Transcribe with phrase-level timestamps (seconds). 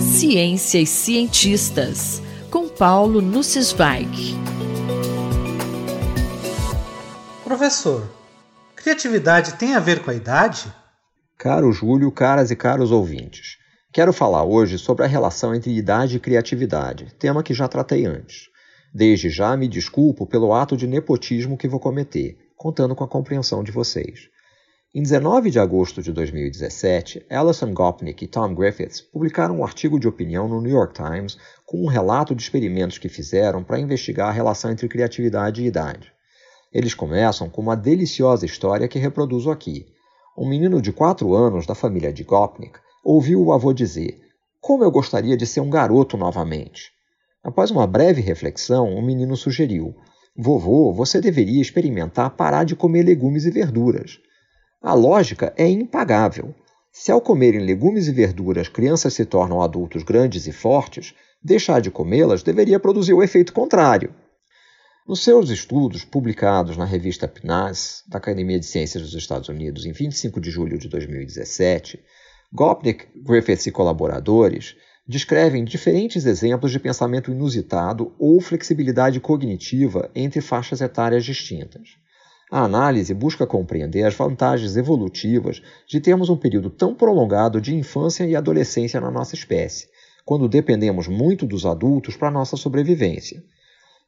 [0.00, 4.34] Ciência e cientistas, com Paulo Nussweig.
[7.42, 8.08] Professor,
[8.76, 10.72] criatividade tem a ver com a idade?
[11.38, 13.56] Caro Júlio, caras e caros ouvintes,
[13.92, 18.48] quero falar hoje sobre a relação entre idade e criatividade, tema que já tratei antes.
[18.94, 23.64] Desde já me desculpo pelo ato de nepotismo que vou cometer, contando com a compreensão
[23.64, 24.28] de vocês.
[24.94, 30.06] Em 19 de agosto de 2017, Alison Gopnik e Tom Griffiths publicaram um artigo de
[30.06, 34.32] opinião no New York Times com um relato de experimentos que fizeram para investigar a
[34.32, 36.12] relação entre criatividade e idade.
[36.70, 39.86] Eles começam com uma deliciosa história que reproduzo aqui.
[40.36, 44.20] Um menino de 4 anos da família de Gopnik ouviu o avô dizer:
[44.60, 46.90] Como eu gostaria de ser um garoto novamente.
[47.42, 49.96] Após uma breve reflexão, o menino sugeriu:
[50.36, 54.20] Vovô, você deveria experimentar parar de comer legumes e verduras.
[54.82, 56.52] A lógica é impagável.
[56.90, 61.88] Se ao comerem legumes e verduras crianças se tornam adultos grandes e fortes, deixar de
[61.88, 64.12] comê-las deveria produzir o efeito contrário.
[65.06, 69.92] Nos seus estudos, publicados na revista PNAS, da Academia de Ciências dos Estados Unidos, em
[69.92, 72.02] 25 de julho de 2017,
[72.52, 74.74] Gopnik, Griffiths e colaboradores
[75.06, 82.01] descrevem diferentes exemplos de pensamento inusitado ou flexibilidade cognitiva entre faixas etárias distintas.
[82.54, 88.26] A análise busca compreender as vantagens evolutivas de termos um período tão prolongado de infância
[88.26, 89.88] e adolescência na nossa espécie,
[90.22, 93.42] quando dependemos muito dos adultos para nossa sobrevivência.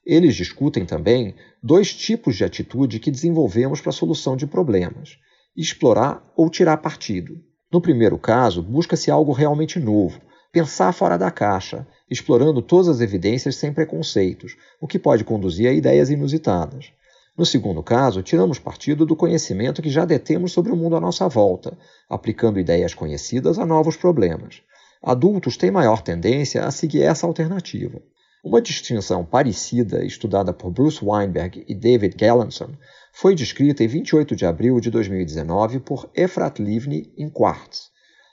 [0.05, 5.17] Eles discutem também dois tipos de atitude que desenvolvemos para a solução de problemas:
[5.56, 7.41] explorar ou tirar partido.
[7.72, 10.20] No primeiro caso, busca-se algo realmente novo,
[10.53, 15.72] pensar fora da caixa, explorando todas as evidências sem preconceitos, o que pode conduzir a
[15.72, 16.92] ideias inusitadas.
[17.37, 21.29] No segundo caso, tiramos partido do conhecimento que já detemos sobre o mundo à nossa
[21.29, 21.77] volta,
[22.09, 24.63] aplicando ideias conhecidas a novos problemas.
[25.03, 28.01] Adultos têm maior tendência a seguir essa alternativa.
[28.45, 32.71] Uma distinção parecida, estudada por Bruce Weinberg e David Gallanson,
[33.12, 37.91] foi descrita em 28 de abril de 2019 por Efrat Livni em Quartz.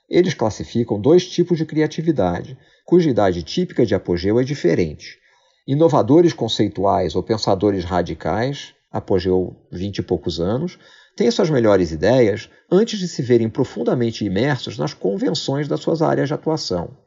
[0.07, 5.17] Eles classificam dois tipos de criatividade, cuja idade típica de apogeu é diferente.
[5.66, 10.78] Inovadores conceituais ou pensadores radicais, apogeu vinte e poucos anos,
[11.16, 16.28] têm suas melhores ideias antes de se verem profundamente imersos nas convenções das suas áreas
[16.28, 16.97] de atuação.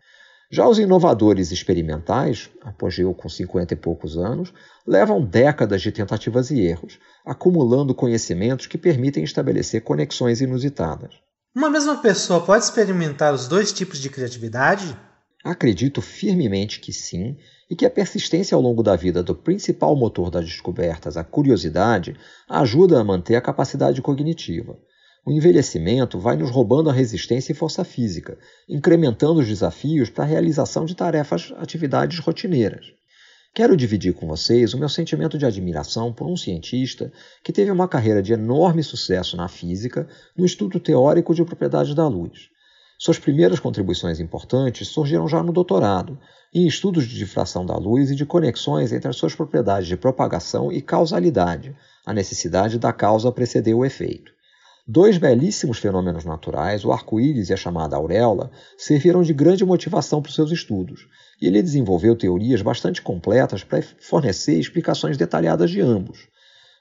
[0.50, 4.52] Já os inovadores experimentais, apogeu com cinquenta e poucos anos,
[4.86, 11.14] levam décadas de tentativas e erros, acumulando conhecimentos que permitem estabelecer conexões inusitadas.
[11.56, 14.96] Uma mesma pessoa pode experimentar os dois tipos de criatividade?
[15.44, 17.36] Acredito firmemente que sim,
[17.68, 22.16] e que a persistência ao longo da vida do principal motor das descobertas, a curiosidade,
[22.48, 24.78] ajuda a manter a capacidade cognitiva.
[25.26, 30.26] O envelhecimento vai nos roubando a resistência e força física, incrementando os desafios para a
[30.26, 32.86] realização de tarefas, atividades rotineiras.
[33.54, 37.12] Quero dividir com vocês o meu sentimento de admiração por um cientista
[37.42, 42.08] que teve uma carreira de enorme sucesso na física no estudo teórico de propriedades da
[42.08, 42.53] luz.
[43.04, 46.18] Suas primeiras contribuições importantes surgiram já no doutorado,
[46.54, 50.72] em estudos de difração da luz e de conexões entre as suas propriedades de propagação
[50.72, 51.76] e causalidade,
[52.06, 54.32] a necessidade da causa preceder o efeito.
[54.88, 60.30] Dois belíssimos fenômenos naturais, o arco-íris e a chamada auréola, serviram de grande motivação para
[60.30, 61.06] os seus estudos,
[61.42, 66.26] e ele desenvolveu teorias bastante completas para fornecer explicações detalhadas de ambos.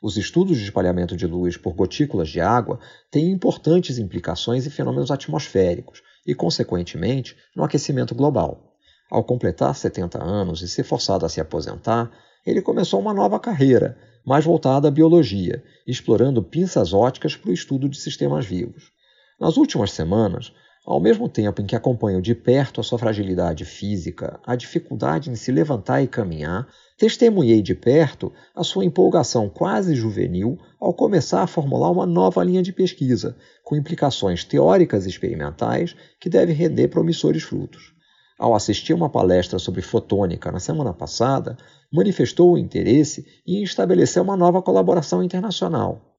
[0.02, 2.80] Os estudos de espalhamento de luz por gotículas de água
[3.12, 8.76] têm importantes implicações em fenômenos atmosféricos e, consequentemente, no aquecimento global.
[9.10, 12.12] Ao completar 70 anos e ser forçado a se aposentar,
[12.46, 17.88] ele começou uma nova carreira, mais voltada à biologia, explorando pinças óticas para o estudo
[17.90, 18.92] de sistemas vivos.
[19.40, 20.54] Nas últimas semanas,
[20.86, 25.36] ao mesmo tempo em que acompanho de perto a sua fragilidade física, a dificuldade em
[25.36, 26.68] se levantar e caminhar,
[26.98, 32.62] testemunhei de perto a sua empolgação quase juvenil ao começar a formular uma nova linha
[32.62, 37.94] de pesquisa, com implicações teóricas e experimentais que deve render promissores frutos.
[38.38, 41.56] Ao assistir uma palestra sobre fotônica na semana passada,
[41.92, 46.13] manifestou o interesse em estabelecer uma nova colaboração internacional.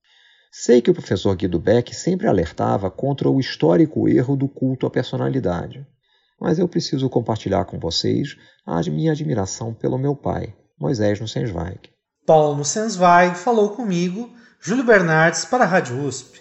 [0.56, 4.90] Sei que o professor Guido Beck sempre alertava contra o histórico erro do culto à
[4.90, 5.84] personalidade,
[6.40, 11.80] mas eu preciso compartilhar com vocês a minha admiração pelo meu pai, Moisés Nussensweig.
[12.24, 14.30] Paulo Nussensweig falou comigo,
[14.60, 16.40] Júlio Bernardes, para a Rádio USP.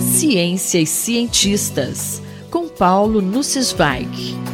[0.00, 2.22] Ciência e cientistas,
[2.52, 4.51] com Paulo Nussensweig.